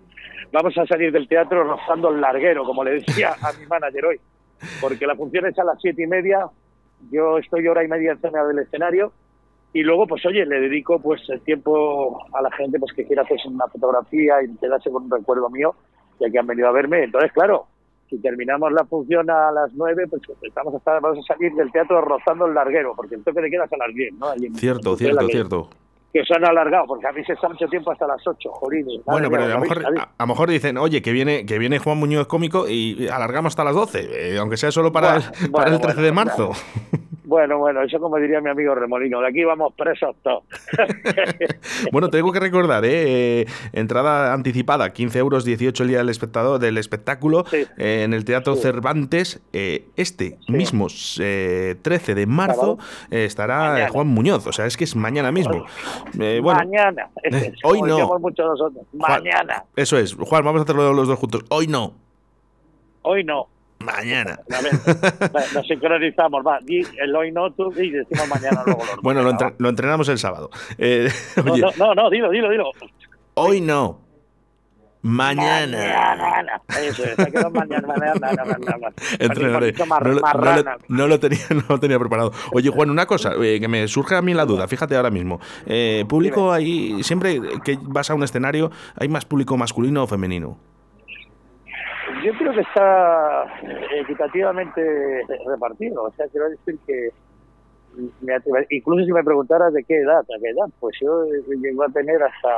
vamos 0.52 0.78
a 0.78 0.86
salir 0.86 1.12
del 1.12 1.28
teatro 1.28 1.64
rozando 1.64 2.10
el 2.10 2.22
larguero, 2.22 2.64
como 2.64 2.84
le 2.84 2.92
decía 2.92 3.36
a 3.42 3.54
mi 3.54 3.66
manager 3.66 4.06
hoy. 4.06 4.20
Porque 4.82 5.06
la 5.06 5.16
función 5.16 5.46
es 5.46 5.58
a 5.60 5.64
las 5.64 5.80
siete 5.80 6.04
y 6.04 6.08
media, 6.08 6.48
yo 7.12 7.38
estoy 7.38 7.68
hora 7.68 7.84
y 7.84 7.88
media 7.88 8.12
encima 8.14 8.44
del 8.44 8.60
escenario 8.60 9.12
y 9.74 9.84
luego 9.84 10.08
pues 10.08 10.26
oye 10.26 10.46
le 10.46 10.60
dedico 10.60 11.00
pues 11.00 11.22
el 11.30 11.42
tiempo 11.42 12.26
a 12.34 12.42
la 12.42 12.52
gente 12.52 12.80
pues 12.80 12.94
que 12.94 13.06
quiera 13.06 13.24
hacerse 13.24 13.48
una 13.48 13.68
fotografía 13.68 14.42
y 14.44 14.56
quedarse 14.58 14.90
con 14.90 15.04
un 15.04 15.12
recuerdo 15.12 15.50
mío 15.50 15.76
ya 16.20 16.30
que 16.30 16.40
han 16.40 16.48
venido 16.48 16.68
a 16.68 16.72
verme 16.72 17.04
entonces 17.04 17.32
claro 17.34 17.68
si 18.10 18.18
terminamos 18.20 18.72
la 18.72 18.86
función 18.86 19.30
a 19.30 19.52
las 19.52 19.72
nueve 19.74 20.08
pues 20.08 20.22
estamos 20.42 20.74
hasta 20.74 21.00
vamos 21.00 21.20
a 21.20 21.34
salir 21.34 21.54
del 21.54 21.72
teatro 21.72 22.02
rozando 22.02 22.48
el 22.48 22.54
larguero 22.54 22.94
porque 22.96 23.16
el 23.16 23.24
toque 23.24 23.42
de 23.42 23.52
queda 23.52 23.66
es 23.66 23.74
a 23.74 23.78
las 23.78 23.94
diez 23.94 24.14
¿no? 24.14 24.34
cierto 24.56 24.96
cierto 24.96 25.28
cierto 25.28 25.70
que 26.18 26.26
se 26.26 26.34
han 26.34 26.46
alargado, 26.46 26.86
porque 26.88 27.08
a 27.08 27.12
mí 27.12 27.24
se 27.24 27.34
está 27.34 27.48
mucho 27.48 27.68
tiempo 27.68 27.92
hasta 27.92 28.08
las 28.08 28.26
8, 28.26 28.50
Jorini. 28.52 29.02
Bueno, 29.06 29.30
pero 29.30 29.44
a 29.44 29.48
lo, 29.48 29.60
mejor, 29.60 29.86
a, 29.86 30.10
lo 30.20 30.28
mejor 30.28 30.50
dicen, 30.50 30.78
oye, 30.78 31.02
que 31.02 31.12
viene, 31.12 31.46
que 31.46 31.60
viene 31.60 31.78
Juan 31.78 32.00
Muñoz 32.00 32.26
cómico 32.28 32.68
y 32.68 33.08
alargamos 33.08 33.52
hasta 33.52 33.64
las 33.64 33.76
12, 33.76 34.34
eh, 34.34 34.38
aunque 34.40 34.58
sea 34.58 34.72
solo 34.72 34.92
para, 34.92 35.20
para 35.52 35.70
el 35.70 35.80
13 35.80 36.02
de 36.02 36.12
marzo. 36.12 36.52
Bueno, 37.28 37.58
bueno, 37.58 37.82
eso 37.84 38.00
como 38.00 38.16
diría 38.20 38.40
mi 38.40 38.50
amigo 38.50 38.74
Remolino, 38.74 39.20
de 39.20 39.28
aquí 39.28 39.44
vamos 39.44 39.74
presos 39.74 40.16
todos. 40.24 40.46
bueno, 41.92 42.10
tengo 42.10 42.32
que 42.32 42.40
recordar, 42.40 42.86
¿eh? 42.86 43.46
entrada 43.74 44.34
anticipada, 44.34 44.94
15 44.94 45.20
euros, 45.20 45.44
18 45.44 45.84
el 45.84 45.90
día 45.90 45.98
del 45.98 46.08
espectador 46.08 46.58
del 46.58 46.78
espectáculo 46.78 47.44
eh, 47.52 48.04
en 48.06 48.14
el 48.14 48.24
Teatro 48.24 48.56
Cervantes. 48.56 49.42
Eh, 49.52 49.90
este 49.98 50.38
mismo 50.48 50.88
13 50.88 52.16
de 52.16 52.26
marzo 52.28 52.78
estará 53.12 53.90
Juan 53.90 54.08
Muñoz, 54.08 54.48
o 54.48 54.54
sea, 54.54 54.66
es 54.66 54.78
que 54.78 54.86
es 54.86 54.96
mañana 54.96 55.30
mismo. 55.34 55.66
mañana, 56.16 57.10
hoy 57.66 57.82
no. 57.82 58.10
Mañana. 58.94 59.66
eso 59.76 59.98
es, 59.98 60.14
Juan, 60.14 60.46
vamos 60.46 60.62
a 60.62 60.64
hacerlo 60.64 60.94
los 60.94 61.10
dos 61.10 61.20
juntos. 61.20 61.44
Hoy 61.50 61.68
no. 61.68 61.94
Hoy 63.02 63.26
no. 63.26 63.50
Mañana. 63.80 64.40
Nos 65.54 65.68
sincronizamos, 65.68 66.46
va. 66.46 66.60
el 66.68 67.16
hoy 67.16 67.32
no 67.32 67.52
tú 67.52 67.72
y 67.80 67.92
decimos 67.92 68.28
mañana 68.28 68.64
luego. 68.66 68.84
bueno, 69.02 69.22
lo, 69.22 69.70
entrenamos 69.70 70.10
el 70.10 70.18
sábado. 70.18 70.50
Eh, 70.78 71.10
no, 71.78 71.94
no, 71.94 72.10
dilo, 72.10 72.32
dilo, 72.32 72.50
dilo. 72.50 72.72
Hoy 73.36 73.62
no. 73.62 74.08
Mañana. 75.04 75.78
Mañana. 76.18 76.62
Eso 76.82 77.04
es, 77.04 77.18
mañana, 77.18 77.88
mañana, 77.88 78.94
Entrenaré. 79.20 79.74
No, 80.90 81.08
lo, 81.08 81.20
tenía, 81.20 81.40
no 81.50 81.64
lo 81.70 81.80
tenía 81.80 82.00
preparado. 82.00 82.32
Oye, 82.52 82.70
Juan, 82.70 82.90
una 82.90 83.06
cosa 83.06 83.34
eh, 83.42 83.60
que 83.60 83.68
me 83.68 83.88
surge 83.88 84.16
a 84.16 84.22
mí 84.22 84.34
la 84.34 84.46
duda, 84.46 84.68
fíjate 84.68 84.96
ahora 84.96 85.10
mismo. 85.10 85.40
Eh, 85.66 86.04
público 86.10 86.52
ahí, 86.52 87.04
siempre 87.04 87.40
que 87.64 87.78
vas 87.84 88.10
a 88.10 88.16
un 88.16 88.24
escenario, 88.24 88.72
¿hay 89.00 89.08
más 89.08 89.26
público 89.26 89.56
masculino 89.56 90.04
o 90.04 90.08
femenino? 90.08 90.58
Yo 92.28 92.34
creo 92.34 92.54
que 92.54 92.62
está 92.62 93.46
equitativamente 94.02 94.82
repartido. 95.46 96.04
O 96.04 96.12
sea, 96.12 96.28
quiero 96.28 96.50
decir 96.50 96.78
que 96.86 97.10
incluso 98.70 99.06
si 99.06 99.14
me 99.14 99.24
preguntaras 99.24 99.74
de 99.74 99.84
qué 99.86 99.96
edad, 99.98 100.20
a 100.20 100.40
qué 100.42 100.50
edad, 100.50 100.70
pues 100.82 100.98
yo 101.02 101.24
llego 101.62 101.84
a 101.84 101.90
tener 101.90 102.22
hasta 102.22 102.50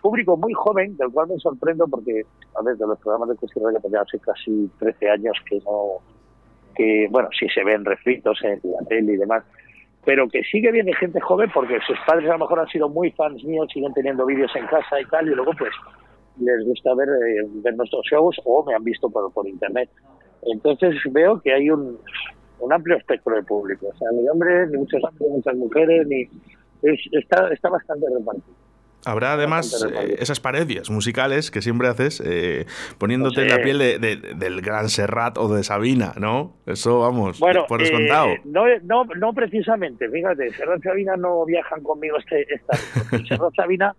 público 0.00 0.36
muy 0.36 0.52
joven, 0.54 0.96
del 0.96 1.10
cual 1.10 1.28
me 1.28 1.38
sorprendo 1.38 1.88
porque, 1.88 2.24
a 2.56 2.62
ver, 2.62 2.76
de 2.76 2.86
los 2.86 2.98
programas 3.00 3.30
de 3.30 3.34
cuestión 3.34 3.74
que 3.74 3.80
tenía 3.80 4.02
hace 4.02 4.20
casi 4.20 4.70
13 4.78 5.10
años 5.10 5.36
que 5.50 5.58
no, 5.64 5.98
que, 6.76 7.08
bueno, 7.10 7.28
sí 7.36 7.48
se 7.48 7.64
ven 7.64 7.84
refritos 7.84 8.38
en 8.44 8.60
la 8.62 8.86
tele 8.86 9.14
y 9.14 9.16
demás, 9.16 9.42
pero 10.04 10.28
que 10.28 10.44
sigue 10.44 10.70
viene 10.70 10.94
gente 10.94 11.20
joven 11.20 11.50
porque 11.52 11.80
sus 11.84 11.98
padres 12.06 12.30
a 12.30 12.34
lo 12.34 12.38
mejor 12.38 12.60
han 12.60 12.68
sido 12.68 12.88
muy 12.88 13.10
fans 13.10 13.42
míos, 13.42 13.66
siguen 13.74 13.92
teniendo 13.92 14.24
vídeos 14.24 14.54
en 14.54 14.66
casa 14.66 15.00
y 15.00 15.04
tal, 15.06 15.26
y 15.26 15.34
luego 15.34 15.50
pues 15.58 15.72
les 16.38 16.64
gusta 16.64 16.94
ver, 16.94 17.08
eh, 17.08 17.46
ver 17.62 17.76
nuestros 17.76 18.04
shows 18.10 18.36
o 18.44 18.64
me 18.64 18.74
han 18.74 18.84
visto 18.84 19.08
por, 19.10 19.32
por 19.32 19.46
internet. 19.48 19.90
Entonces 20.42 20.94
veo 21.10 21.40
que 21.40 21.52
hay 21.52 21.70
un, 21.70 21.98
un 22.60 22.72
amplio 22.72 22.96
espectro 22.96 23.34
de 23.34 23.42
público. 23.42 23.88
O 23.88 23.96
sea, 23.96 24.08
ni 24.12 24.28
hombres, 24.28 24.70
ni 24.70 24.78
muchos 24.78 25.02
hombres, 25.02 25.30
muchas 25.30 25.56
mujeres, 25.56 26.06
ni 26.06 26.28
está, 27.12 27.52
está 27.52 27.68
bastante 27.68 28.06
repartido. 28.12 28.54
Habrá 29.04 29.34
además 29.34 29.86
eh, 29.88 30.16
esas 30.18 30.40
parodias 30.40 30.90
musicales 30.90 31.52
que 31.52 31.62
siempre 31.62 31.86
haces 31.86 32.20
eh, 32.26 32.66
poniéndote 32.98 33.42
en 33.42 33.48
la 33.50 33.62
piel 33.62 33.78
de, 33.78 33.98
del 34.36 34.60
gran 34.62 34.88
Serrat 34.88 35.38
o 35.38 35.46
de 35.46 35.62
Sabina, 35.62 36.12
¿no? 36.18 36.56
Eso, 36.66 36.98
vamos, 36.98 37.38
por 37.38 37.80
descontado. 37.80 38.30
no, 38.44 38.64
no, 38.82 39.04
no 39.04 39.32
precisamente, 39.32 40.08
fíjate, 40.10 40.52
Serrat 40.54 40.80
y 40.80 40.82
Sabina 40.82 41.16
no 41.16 41.44
viajan 41.44 41.84
conmigo 41.84 42.16
este, 42.16 42.52
esta 42.52 42.76
Serrat 43.28 43.54
Sabina 43.54 43.94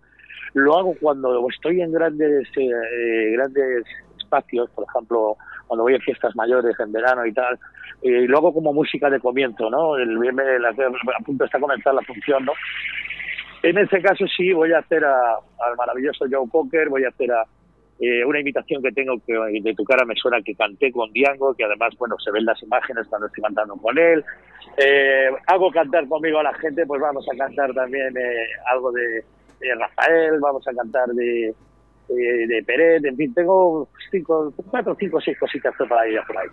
lo 0.57 0.77
hago 0.77 0.95
cuando 0.99 1.47
estoy 1.49 1.81
en 1.81 1.91
grandes, 1.91 2.47
eh, 2.57 3.31
grandes 3.33 3.85
espacios, 4.17 4.69
por 4.71 4.85
ejemplo, 4.89 5.37
cuando 5.67 5.83
voy 5.83 5.95
a 5.95 5.99
fiestas 5.99 6.35
mayores 6.35 6.75
en 6.79 6.91
verano 6.91 7.25
y 7.25 7.33
tal, 7.33 7.59
y 8.01 8.27
lo 8.27 8.37
hago 8.37 8.53
como 8.53 8.73
música 8.73 9.09
de 9.09 9.19
comienzo, 9.19 9.69
¿no? 9.69 9.97
El, 9.97 10.17
a 10.17 11.23
punto 11.23 11.45
está 11.45 11.59
comenzar 11.59 11.93
la 11.93 12.01
función, 12.01 12.45
¿no? 12.45 12.53
En 13.63 13.77
ese 13.77 14.01
caso 14.01 14.25
sí 14.27 14.53
voy 14.53 14.71
a 14.73 14.79
hacer 14.79 15.03
al 15.03 15.75
maravilloso 15.77 16.25
Joe 16.29 16.47
Cocker, 16.49 16.89
voy 16.89 17.03
a 17.05 17.09
hacer 17.09 17.31
a, 17.31 17.43
eh, 17.99 18.23
una 18.23 18.39
invitación 18.39 18.81
que 18.81 18.91
tengo 18.91 19.15
que 19.25 19.33
de 19.33 19.73
tu 19.73 19.83
cara 19.83 20.05
me 20.05 20.15
suena 20.15 20.41
que 20.41 20.55
canté 20.55 20.91
con 20.91 21.11
Diango, 21.11 21.55
que 21.55 21.65
además, 21.65 21.95
bueno, 21.97 22.15
se 22.19 22.31
ven 22.31 22.45
las 22.45 22.61
imágenes 22.61 23.07
cuando 23.07 23.27
estoy 23.27 23.43
cantando 23.43 23.75
con 23.75 23.97
él. 23.97 24.23
Eh, 24.77 25.29
hago 25.47 25.71
cantar 25.71 26.07
conmigo 26.07 26.39
a 26.39 26.43
la 26.43 26.53
gente, 26.55 26.85
pues 26.85 27.01
vamos 27.01 27.25
a 27.31 27.35
cantar 27.35 27.73
también 27.73 28.15
eh, 28.15 28.47
algo 28.71 28.91
de, 28.91 29.23
Rafael, 29.79 30.39
vamos 30.39 30.67
a 30.67 30.73
cantar 30.73 31.07
de, 31.09 31.53
de, 32.09 32.63
Peret, 32.65 33.03
en 33.05 33.17
fin, 33.17 33.33
tengo 33.33 33.87
cinco, 34.11 34.53
cuatro, 34.69 34.95
cinco, 34.99 35.19
seis 35.21 35.37
cositas 35.39 35.75
preparadas 35.75 36.25
por 36.25 36.37
ahí. 36.37 36.47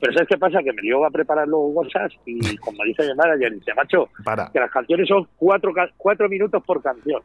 Pero 0.00 0.12
¿sabes 0.14 0.28
qué 0.28 0.36
pasa? 0.38 0.62
Que 0.62 0.72
me 0.72 0.82
dio 0.82 1.04
a 1.04 1.10
preparar 1.10 1.46
luego 1.46 1.74
cosas 1.74 2.12
y 2.26 2.56
como 2.58 2.82
dice 2.84 3.06
mi 3.06 3.14
manager, 3.14 3.52
dice, 3.52 3.74
macho, 3.74 4.08
que 4.52 4.60
las 4.60 4.70
canciones 4.70 5.08
son 5.08 5.28
cuatro, 5.36 5.72
cuatro 5.96 6.28
minutos 6.28 6.62
por 6.64 6.82
canción. 6.82 7.22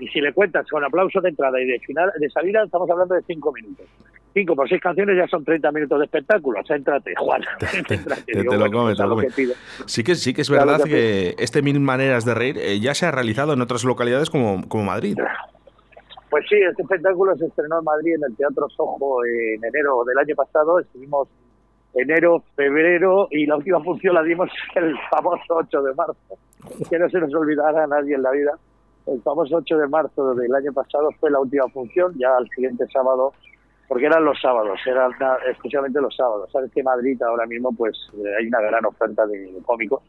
Y 0.00 0.08
si 0.08 0.20
le 0.20 0.32
cuentas 0.32 0.66
con 0.68 0.84
aplauso 0.84 1.20
de 1.20 1.30
entrada 1.30 1.60
y 1.60 1.66
de 1.66 1.78
final 1.80 2.12
de 2.18 2.30
salida, 2.30 2.62
estamos 2.64 2.88
hablando 2.90 3.14
de 3.14 3.22
cinco 3.22 3.52
minutos. 3.52 3.86
Cinco 4.36 4.54
por 4.54 4.68
seis 4.68 4.82
canciones 4.82 5.16
ya 5.16 5.26
son 5.28 5.42
30 5.46 5.72
minutos 5.72 5.98
de 5.98 6.04
espectáculo. 6.04 6.60
Entrate, 6.68 7.14
Juan. 7.16 7.40
Te, 7.88 8.34
lo 8.34 8.70
come, 8.70 8.94
te 8.94 9.02
lo 9.02 9.14
pues, 9.14 9.34
come. 9.34 9.54
Sí 9.86 10.04
que, 10.04 10.14
sí 10.14 10.34
que 10.34 10.42
es 10.42 10.50
verdad 10.50 10.82
que, 10.84 11.34
este 11.38 11.62
Mil 11.62 11.80
Maneras 11.80 12.26
de 12.26 12.34
Reír 12.34 12.58
eh, 12.58 12.78
ya 12.78 12.92
se 12.92 13.06
ha 13.06 13.10
realizado 13.10 13.54
en 13.54 13.62
otras 13.62 13.82
localidades 13.84 14.28
como, 14.28 14.68
como 14.68 14.84
Madrid. 14.84 15.16
Pues 16.28 16.44
sí, 16.50 16.56
este 16.56 16.82
espectáculo 16.82 17.34
se 17.36 17.46
estrenó 17.46 17.78
en 17.78 17.84
Madrid 17.84 18.14
en 18.14 18.30
el 18.30 18.36
Teatro 18.36 18.68
Sojo 18.68 19.24
en 19.24 19.64
enero 19.64 20.04
del 20.04 20.18
año 20.18 20.34
pasado. 20.34 20.80
Estuvimos 20.80 21.28
enero, 21.94 22.44
febrero 22.54 23.28
y 23.30 23.46
la 23.46 23.56
última 23.56 23.82
función 23.82 24.16
la 24.16 24.22
dimos 24.22 24.50
el 24.74 24.94
famoso 25.10 25.54
8 25.54 25.82
de 25.82 25.94
marzo. 25.94 26.38
Que 26.90 26.98
no 26.98 27.08
se 27.08 27.20
nos 27.20 27.34
olvidará 27.34 27.84
a 27.84 27.86
nadie 27.86 28.16
en 28.16 28.22
la 28.22 28.32
vida 28.32 28.52
el 29.06 29.22
famoso 29.22 29.56
8 29.56 29.78
de 29.78 29.86
marzo 29.86 30.34
del 30.34 30.54
año 30.54 30.72
pasado 30.72 31.08
fue 31.20 31.30
la 31.30 31.38
última 31.40 31.68
función, 31.68 32.12
ya 32.18 32.36
al 32.36 32.48
siguiente 32.48 32.84
sábado, 32.92 33.32
porque 33.88 34.06
eran 34.06 34.24
los 34.24 34.40
sábados, 34.40 34.78
eran 34.86 35.12
especialmente 35.50 36.00
los 36.00 36.14
sábados. 36.14 36.50
Sabes 36.52 36.70
que 36.72 36.82
Madrid 36.82 37.20
ahora 37.22 37.46
mismo 37.46 37.72
pues 37.72 37.96
eh, 38.14 38.34
hay 38.38 38.46
una 38.48 38.60
gran 38.60 38.84
oferta 38.84 39.26
de 39.26 39.52
cómicos 39.64 40.02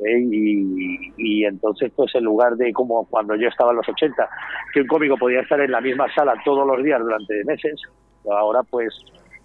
¿eh? 0.00 0.20
y, 0.20 1.12
y, 1.16 1.44
entonces 1.44 1.92
pues 1.94 2.14
en 2.14 2.24
lugar 2.24 2.56
de 2.56 2.72
como 2.72 3.06
cuando 3.06 3.34
yo 3.36 3.48
estaba 3.48 3.70
en 3.70 3.78
los 3.78 3.88
80, 3.88 4.28
que 4.72 4.80
un 4.80 4.86
cómico 4.86 5.16
podía 5.16 5.40
estar 5.40 5.60
en 5.60 5.70
la 5.70 5.80
misma 5.80 6.12
sala 6.14 6.34
todos 6.44 6.66
los 6.66 6.82
días 6.82 7.00
durante 7.00 7.44
meses, 7.44 7.80
ahora 8.30 8.62
pues 8.64 8.92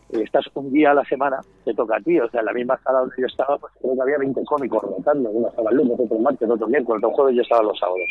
estás 0.09 0.45
un 0.53 0.71
día 0.71 0.91
a 0.91 0.93
la 0.93 1.03
semana, 1.05 1.39
te 1.65 1.73
toca 1.73 1.97
a 1.97 1.99
ti, 1.99 2.19
o 2.19 2.29
sea, 2.29 2.41
en 2.41 2.45
la 2.47 2.53
misma 2.53 2.77
sala 2.83 2.99
donde 2.99 3.15
yo 3.17 3.25
estaba, 3.25 3.57
pues 3.57 3.73
creo 3.81 3.95
que 3.95 4.01
había 4.01 4.17
20 4.19 4.43
cómicos 4.45 4.83
rotando, 4.83 5.29
una 5.29 5.49
estaba 5.49 5.71
el 5.71 5.77
lunes, 5.77 5.99
otro 5.99 6.17
el 6.17 6.21
martes, 6.21 6.49
otro 6.49 6.67
miércoles, 6.67 7.03
otro 7.03 7.15
jueves, 7.15 7.35
yo 7.35 7.41
estaba 7.41 7.63
los 7.63 7.79
sábados. 7.79 8.09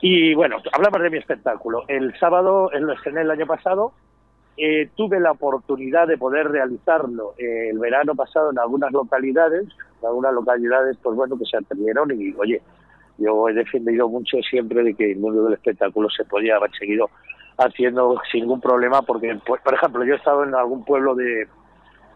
Y 0.00 0.34
bueno, 0.34 0.58
hablamos 0.72 1.00
de 1.02 1.10
mi 1.10 1.18
espectáculo. 1.18 1.84
El 1.88 2.14
sábado, 2.18 2.70
lo 2.72 2.92
estrené 2.92 3.22
el 3.22 3.30
año 3.30 3.46
pasado, 3.46 3.92
eh, 4.56 4.88
tuve 4.94 5.18
la 5.20 5.32
oportunidad 5.32 6.06
de 6.06 6.18
poder 6.18 6.48
realizarlo 6.48 7.34
eh, 7.38 7.70
el 7.70 7.78
verano 7.78 8.14
pasado 8.14 8.50
en 8.50 8.58
algunas 8.58 8.92
localidades, 8.92 9.64
en 10.00 10.06
algunas 10.06 10.32
localidades, 10.32 10.96
pues 11.02 11.16
bueno, 11.16 11.36
que 11.38 11.44
se 11.44 11.56
atendieron 11.56 12.10
y 12.12 12.32
oye, 12.34 12.62
yo 13.18 13.48
he 13.48 13.52
defendido 13.52 14.08
mucho 14.08 14.38
siempre 14.48 14.82
de 14.82 14.94
que 14.94 15.12
el 15.12 15.18
mundo 15.18 15.44
del 15.44 15.54
espectáculo 15.54 16.08
se 16.10 16.24
podía 16.24 16.56
haber 16.56 16.70
seguido 16.72 17.10
haciendo 17.58 18.20
sin 18.30 18.42
ningún 18.42 18.60
problema, 18.60 19.02
porque, 19.02 19.38
pues, 19.46 19.60
por 19.62 19.74
ejemplo, 19.74 20.04
yo 20.04 20.14
he 20.14 20.16
estado 20.16 20.44
en 20.44 20.54
algún 20.54 20.84
pueblo 20.84 21.14
de, 21.14 21.46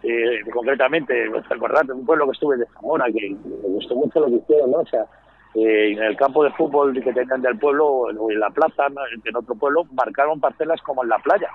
eh, 0.03 0.41
concretamente, 0.53 1.15
recordad, 1.49 1.89
un 1.91 2.05
pueblo 2.05 2.27
que 2.27 2.33
estuve 2.33 2.57
de 2.57 2.67
Zamora, 2.67 3.07
que 3.07 3.31
me 3.31 3.69
gustó 3.69 3.95
mucho 3.95 4.21
lo 4.21 4.27
que 4.27 4.35
hicieron, 4.35 4.71
¿no? 4.73 4.79
O 4.79 4.87
sea, 4.87 5.05
eh, 5.55 5.93
en 5.93 6.03
el 6.03 6.17
campo 6.17 6.45
de 6.45 6.51
fútbol 6.53 6.93
que 6.93 7.13
tenían 7.13 7.43
del 7.43 7.59
pueblo 7.59 8.11
en 8.11 8.41
la 8.41 8.51
plaza, 8.51 8.87
en 9.25 9.37
otro 9.37 9.55
pueblo, 9.55 9.85
marcaron 9.93 10.41
parcelas 10.41 10.81
como 10.83 11.03
en 11.03 11.09
la 11.09 11.19
playa. 11.19 11.49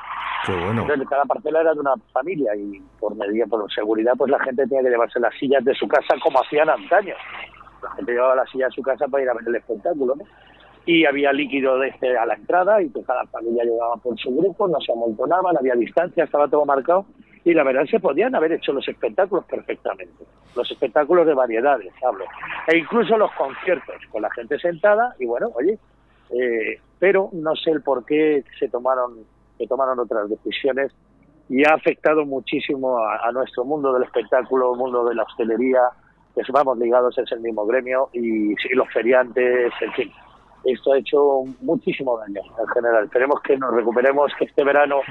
Entonces, 0.47 1.07
cada 1.09 1.23
parcela 1.23 1.61
era 1.61 1.73
de 1.73 1.79
una 1.79 1.93
familia 2.11 2.55
y 2.55 2.81
por 2.99 3.15
medida, 3.15 3.45
por 3.45 3.71
seguridad, 3.71 4.13
pues 4.17 4.29
la 4.29 4.39
gente 4.39 4.67
tenía 4.67 4.83
que 4.83 4.89
llevarse 4.89 5.19
las 5.19 5.33
sillas 5.37 5.63
de 5.63 5.73
su 5.73 5.87
casa 5.87 6.15
como 6.21 6.41
hacían 6.41 6.69
antaño. 6.69 7.15
La 7.81 7.91
gente 7.91 8.11
llevaba 8.11 8.35
las 8.35 8.49
sillas 8.49 8.69
de 8.69 8.75
su 8.75 8.81
casa 8.81 9.07
para 9.07 9.23
ir 9.23 9.29
a 9.29 9.33
ver 9.33 9.43
el 9.47 9.55
espectáculo, 9.55 10.15
Y 10.85 11.05
había 11.05 11.31
líquido 11.31 11.79
desde 11.79 12.17
a 12.17 12.25
la 12.25 12.33
entrada 12.33 12.81
y 12.81 12.89
que 12.89 13.03
cada 13.03 13.25
familia 13.27 13.63
llegaba 13.63 13.95
por 13.97 14.17
su 14.19 14.35
grupo, 14.35 14.67
no 14.67 14.79
se 14.81 14.91
amontonaban, 14.91 15.57
había 15.57 15.75
distancia, 15.75 16.25
estaba 16.25 16.47
todo 16.49 16.65
marcado. 16.65 17.05
Y 17.45 17.53
la 17.53 17.63
verdad 17.63 17.85
se 17.85 17.99
podían 17.99 18.35
haber 18.35 18.53
hecho 18.53 18.71
los 18.71 18.87
espectáculos 18.87 19.45
perfectamente, 19.45 20.23
los 20.55 20.69
espectáculos 20.71 21.25
de 21.27 21.33
variedades, 21.33 21.93
hablo, 22.05 22.25
e 22.67 22.77
incluso 22.77 23.17
los 23.17 23.31
conciertos 23.33 23.95
con 24.09 24.21
la 24.21 24.31
gente 24.31 24.57
sentada 24.59 25.13
y 25.19 25.25
bueno, 25.25 25.49
oye, 25.55 25.77
eh, 26.29 26.79
pero 26.99 27.29
no 27.33 27.53
sé 27.55 27.71
el 27.71 27.81
por 27.81 28.05
qué 28.05 28.45
se 28.57 28.69
tomaron, 28.69 29.25
se 29.63 29.67
tomaron 29.67 29.99
otras 29.99 30.29
decisiones 30.29 30.91
y 31.49 31.63
ha 31.65 31.73
afectado 31.73 32.25
muchísimo 32.25 32.97
a, 32.97 33.31
nuestro 33.31 33.65
mundo 33.65 33.93
del 33.93 34.03
espectáculo, 34.03 34.75
mundo 34.75 35.05
de 35.05 35.15
la 35.15 35.23
hostelería, 35.23 35.81
que 36.35 36.41
vamos 36.51 36.77
ligados 36.77 37.17
es 37.17 37.31
el 37.31 37.41
mismo 37.41 37.65
gremio 37.65 38.09
y, 38.13 38.51
y 38.51 38.75
los 38.75 38.91
feriantes, 38.91 39.71
en 39.81 39.93
fin 39.93 40.11
esto 40.63 40.93
ha 40.93 40.97
hecho 40.97 41.43
muchísimo 41.61 42.17
daño 42.17 42.41
en 42.59 42.67
general. 42.67 43.05
Esperemos 43.05 43.41
que 43.41 43.57
nos 43.57 43.73
recuperemos, 43.73 44.31
que 44.37 44.45
este 44.45 44.63
verano 44.63 45.01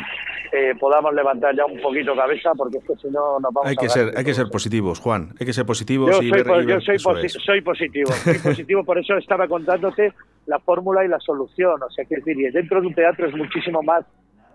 eh, 0.50 0.74
podamos 0.78 1.14
levantar 1.14 1.54
ya 1.54 1.66
un 1.66 1.80
poquito 1.80 2.14
cabeza, 2.16 2.52
porque 2.56 2.78
es 2.78 2.84
que 2.84 2.96
si 2.96 3.08
no 3.08 3.38
nos 3.38 3.52
vamos 3.52 3.68
hay 3.68 3.76
que 3.76 3.88
ser 3.88 4.12
Hay 4.16 4.24
que 4.24 4.34
ser 4.34 4.48
positivos, 4.48 5.00
Juan, 5.00 5.34
hay 5.38 5.46
que 5.46 5.52
ser 5.52 5.66
positivos. 5.66 6.10
Yo, 6.10 6.16
soy, 6.16 6.66
yo 6.66 6.80
soy, 6.80 6.98
soy, 6.98 7.60
positivo, 7.60 8.10
soy 8.12 8.38
positivo, 8.42 8.84
por 8.84 8.98
eso 8.98 9.16
estaba 9.16 9.46
contándote 9.46 10.12
la 10.46 10.58
fórmula 10.58 11.04
y 11.04 11.08
la 11.08 11.20
solución. 11.20 11.82
O 11.82 11.90
sea, 11.90 12.04
que 12.04 12.16
decir, 12.16 12.52
dentro 12.52 12.80
de 12.80 12.86
un 12.86 12.94
teatro 12.94 13.28
es 13.28 13.34
muchísimo 13.34 13.82
más 13.82 14.04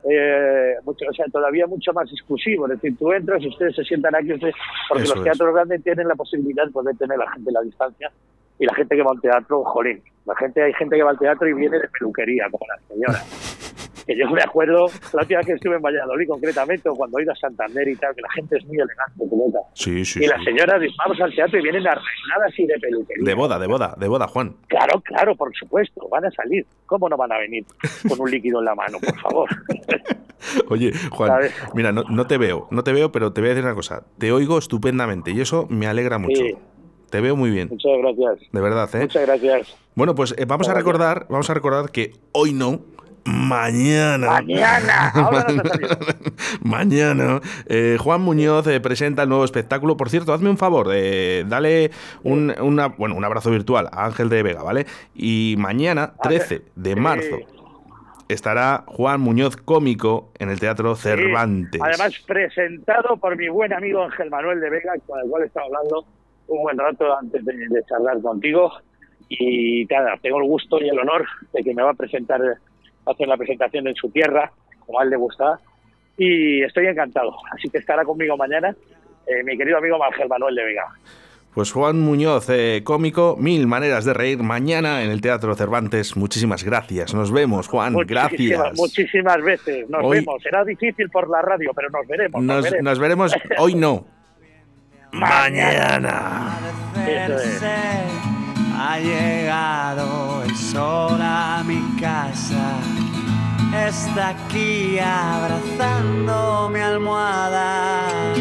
eh, 0.09 0.75
mucho, 0.83 1.05
o 1.09 1.13
sea, 1.13 1.25
todavía 1.31 1.67
mucho 1.67 1.93
más 1.93 2.11
exclusivo. 2.11 2.65
Es 2.65 2.73
decir, 2.73 2.97
tú 2.97 3.11
entras 3.11 3.41
y 3.41 3.47
ustedes 3.47 3.75
se 3.75 3.83
sientan 3.83 4.15
aquí, 4.15 4.29
porque 4.89 5.07
los 5.07 5.23
teatros 5.23 5.53
grandes 5.53 5.83
tienen 5.83 6.07
la 6.07 6.15
posibilidad 6.15 6.65
de 6.65 6.71
poder 6.71 6.95
tener 6.97 7.17
la 7.17 7.31
gente 7.31 7.49
a 7.49 7.53
la 7.53 7.61
distancia 7.61 8.11
y 8.59 8.65
la 8.65 8.73
gente 8.73 8.95
que 8.95 9.03
va 9.03 9.11
al 9.11 9.21
teatro, 9.21 9.63
jolín, 9.63 10.01
la 10.25 10.35
gente, 10.35 10.61
hay 10.61 10.73
gente 10.73 10.95
que 10.95 11.03
va 11.03 11.11
al 11.11 11.19
teatro 11.19 11.47
y 11.47 11.53
viene 11.53 11.79
de 11.79 11.87
peluquería, 11.87 12.47
como 12.49 12.65
la 12.67 12.87
señora. 12.87 13.23
Que 14.07 14.17
yo 14.17 14.29
me 14.29 14.41
acuerdo, 14.41 14.87
la 15.13 15.21
última 15.21 15.39
vez 15.39 15.47
que 15.47 15.53
estuve 15.53 15.75
en 15.75 15.81
Valladolid 15.81 16.27
concretamente, 16.27 16.89
cuando 16.89 17.19
he 17.19 17.23
ido 17.23 17.33
a 17.33 17.35
Santander 17.35 17.87
y 17.87 17.95
tal, 17.97 18.15
que 18.15 18.21
la 18.21 18.29
gente 18.31 18.57
es 18.57 18.65
muy 18.65 18.77
elegante, 18.77 19.23
Sí, 19.73 20.03
sí, 20.05 20.23
y 20.23 20.27
las 20.27 20.43
señoras 20.43 20.81
vamos 20.97 21.21
al 21.21 21.35
teatro 21.35 21.59
y 21.59 21.63
vienen 21.63 21.85
arregladas 21.85 22.57
y 22.57 22.65
de 22.65 22.79
peluquería. 22.79 23.23
De 23.23 23.33
boda, 23.33 23.59
de 23.59 23.67
boda, 23.67 23.95
de 23.97 24.07
boda, 24.07 24.27
Juan. 24.27 24.55
Claro, 24.67 25.01
claro, 25.01 25.35
por 25.35 25.53
supuesto, 25.55 26.07
van 26.09 26.25
a 26.25 26.31
salir. 26.31 26.65
¿Cómo 26.85 27.09
no 27.09 27.17
van 27.17 27.31
a 27.31 27.37
venir 27.37 27.65
con 28.07 28.19
un 28.19 28.31
líquido 28.31 28.59
en 28.59 28.65
la 28.65 28.75
mano, 28.75 28.97
por 28.99 29.19
favor? 29.19 29.49
Oye, 30.69 30.93
Juan, 31.11 31.41
mira, 31.73 31.91
no, 31.91 32.03
no, 32.03 32.27
te 32.27 32.37
veo, 32.37 32.67
no 32.71 32.83
te 32.83 32.93
veo, 32.93 33.11
pero 33.11 33.33
te 33.33 33.41
voy 33.41 33.49
a 33.49 33.53
decir 33.53 33.65
una 33.65 33.75
cosa. 33.75 34.03
Te 34.17 34.31
oigo 34.31 34.57
estupendamente 34.57 35.31
y 35.31 35.41
eso 35.41 35.67
me 35.69 35.87
alegra 35.87 36.17
mucho. 36.17 36.43
Te 37.09 37.21
veo 37.21 37.35
muy 37.35 37.49
bien. 37.49 37.69
Muchas 37.69 37.91
gracias. 37.99 38.51
De 38.51 38.61
verdad, 38.61 38.89
¿eh? 38.95 39.01
Muchas 39.01 39.25
gracias. 39.25 39.77
Bueno, 39.95 40.13
pues 40.13 40.35
eh, 40.37 40.45
vamos 40.45 40.67
a 40.69 40.73
recordar, 40.73 41.25
vamos 41.29 41.49
a 41.49 41.53
recordar 41.53 41.91
que 41.91 42.13
hoy 42.33 42.53
no, 42.53 42.81
mañana. 43.27 44.27
Mañana. 44.27 45.13
mañana. 46.61 47.41
Eh, 47.67 47.97
Juan 47.99 48.21
Muñoz 48.21 48.67
eh, 48.67 48.79
presenta 48.79 49.23
el 49.23 49.29
nuevo 49.29 49.45
espectáculo. 49.45 49.97
Por 49.97 50.09
cierto, 50.09 50.33
hazme 50.33 50.49
un 50.49 50.57
favor, 50.57 50.87
dale 50.87 51.91
un, 52.23 52.53
una, 52.59 52.87
bueno, 52.87 53.15
un 53.15 53.25
abrazo 53.25 53.51
virtual 53.51 53.89
a 53.91 54.05
Ángel 54.05 54.29
de 54.29 54.43
Vega, 54.43 54.63
¿vale? 54.63 54.85
Y 55.13 55.55
mañana, 55.57 56.13
13 56.23 56.61
de 56.75 56.95
marzo. 56.95 57.37
Estará 58.27 58.83
Juan 58.87 59.21
Muñoz 59.21 59.55
cómico 59.55 60.31
en 60.37 60.49
el 60.49 60.59
Teatro 60.59 60.95
Cervantes. 60.95 61.81
Además, 61.81 62.13
presentado 62.25 63.15
por 63.17 63.37
mi 63.37 63.47
buen 63.47 63.71
amigo 63.71 64.03
Ángel 64.03 64.29
Manuel 64.29 64.59
de 64.59 64.69
Vega, 64.69 64.93
con 65.05 65.19
el 65.19 65.29
cual 65.29 65.43
estaba 65.43 65.65
hablando 65.67 66.05
un 66.47 66.61
buen 66.61 66.77
rato 66.77 67.17
antes 67.17 67.43
de, 67.45 67.83
charlar 67.87 68.21
contigo 68.21 68.71
y 69.29 69.85
nada, 69.85 70.17
tengo 70.21 70.39
el 70.39 70.47
gusto 70.47 70.79
y 70.81 70.87
el 70.87 70.99
honor 70.99 71.25
de 71.53 71.63
que 71.63 71.73
me 71.73 71.83
va 71.83 71.91
a 71.91 71.93
presentar, 71.93 72.39
hacer 73.09 73.27
la 73.27 73.37
presentación 73.37 73.87
en 73.87 73.95
su 73.95 74.09
tierra, 74.09 74.51
como 74.85 74.99
a 74.99 75.03
él 75.03 75.09
le 75.09 75.17
gusta, 75.17 75.59
y 76.17 76.63
estoy 76.63 76.87
encantado. 76.87 77.35
Así 77.51 77.69
que 77.69 77.77
estará 77.77 78.03
conmigo 78.03 78.37
mañana 78.37 78.75
eh, 79.27 79.43
mi 79.43 79.57
querido 79.57 79.77
amigo 79.77 80.01
Ángel 80.03 80.29
Manuel 80.29 80.55
de 80.55 80.63
Vega. 80.63 80.85
Pues 81.53 81.71
Juan 81.71 81.99
Muñoz, 81.99 82.49
eh, 82.49 82.81
cómico, 82.83 83.35
mil 83.37 83.67
maneras 83.67 84.05
de 84.05 84.13
reír 84.13 84.43
mañana 84.43 85.03
en 85.03 85.09
el 85.09 85.21
Teatro 85.21 85.53
Cervantes. 85.55 86.15
Muchísimas 86.15 86.63
gracias. 86.63 87.13
Nos 87.13 87.31
vemos, 87.31 87.67
Juan. 87.67 87.95
gracias. 88.05 88.73
Muchísimas 88.75 89.41
veces. 89.41 89.89
Nos 89.89 90.07
vemos. 90.09 90.41
Será 90.41 90.63
difícil 90.63 91.09
por 91.09 91.29
la 91.29 91.41
radio, 91.41 91.71
pero 91.75 91.89
nos 91.89 92.07
veremos. 92.07 92.41
nos 92.81 92.99
veremos 92.99 93.35
hoy 93.57 93.75
no. 93.75 94.05
mañana. 95.11 96.57
Ha 98.79 98.99
llegado 98.99 100.43
el 100.43 100.55
sol 100.55 101.19
a 101.19 101.63
mi 101.65 101.81
casa. 101.99 102.79
Está 103.73 104.29
aquí 104.29 104.99
abrazando 104.99 106.69
mi 106.71 106.79
almohada. 106.79 108.35